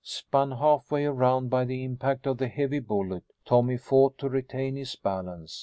Spun 0.03 0.49
half 0.53 0.89
way 0.91 1.05
around 1.05 1.49
by 1.51 1.63
the 1.63 1.83
impact 1.83 2.25
of 2.25 2.39
the 2.39 2.47
heavy 2.47 2.79
bullet, 2.79 3.23
Tommy 3.45 3.77
fought 3.77 4.17
to 4.17 4.29
retain 4.29 4.75
his 4.75 4.95
balance. 4.95 5.59